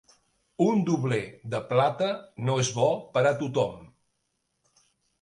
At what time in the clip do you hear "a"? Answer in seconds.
3.33-3.37